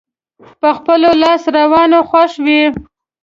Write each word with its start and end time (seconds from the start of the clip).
په 0.61 0.69
خپلو 0.77 1.09
لاسته 1.21 1.49
راوړنو 1.55 1.99
خوښ 2.09 2.31
وي. 2.45 2.61